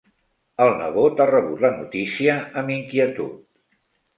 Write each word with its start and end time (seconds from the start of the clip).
El 0.63 0.71
nebot 0.79 1.21
ha 1.25 1.27
rebut 1.31 1.61
la 1.65 1.71
notícia 1.75 2.39
amb 2.63 2.75
inquietud. 2.79 3.37